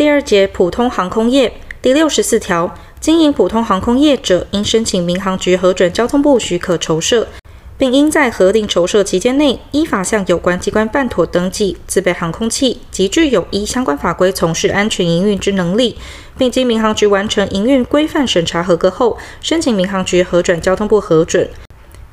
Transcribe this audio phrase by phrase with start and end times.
[0.00, 1.52] 第二节普通航空业
[1.82, 7.28] 第六十四条，经营普通航空业者，应申请民航局核准交通部许可筹设，
[7.76, 15.98] 并应在核定筹设期间内，依法向有关机关办妥登记，自备航空器及具有依相关法规从事安全营运之能力，
[16.38, 21.46] 并经民航局完成营运规范审查合格后，申请民航局核准交通部核准。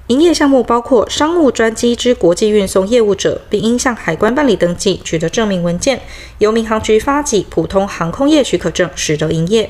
[0.08, 6.02] 营业项目包括商务专机之国际运送业务者，并应向海关办理登记，取得证明文件，
[6.38, 9.70] 由民航局发给普通航空业许可证，始得营业。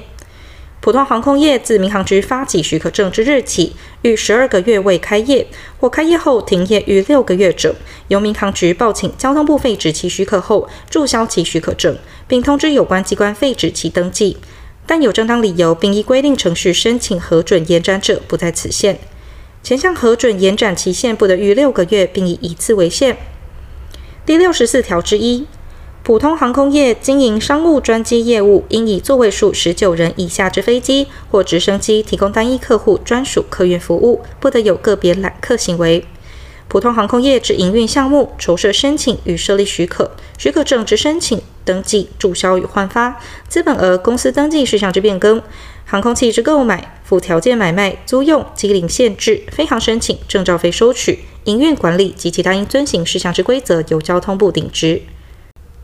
[0.80, 5.48] 普通航空业自民航局发给许可证之日起，逾十二个月未开业，
[5.80, 7.76] 或开业后停业逾六个月者，
[8.10, 11.98] 由民航局报请交通部废止其许可后，注销其许可证，
[12.28, 14.38] 并通知有关机关废止其登记。
[14.86, 19.00] 但有正当理由，并依规定程序申请核准延展者，不在此限。
[19.68, 23.18] 前项核准延展期限不得逾六个月，并以一次为限。
[24.26, 25.46] 第六十四条之一，
[26.04, 36.06] 普通航空业经营商务专机业务，应以座位数十九人以下之飞机或直升机提供单一客户专属客运服务，不得有个别揽客行为。
[36.70, 45.44] 普通航空业之营运项目筹设申请与设立许可、许可证之申请、登记、注销与换发、资本额、公司登记事项之变更。
[45.86, 55.02] 航空器之购买、附条件买卖、租用、机龄限制、飞航申请、证照费收取、营运管理及其他应遵行事项之规则，由交通部定之。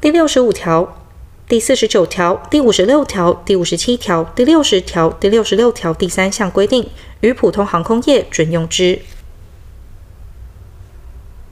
[0.02, 1.06] 第六十五条、
[1.48, 6.90] 第四十九条、第五十六条、第五十七条、第六十条、第六十六条第三项规定，
[7.22, 9.00] 与普通航空业准用之。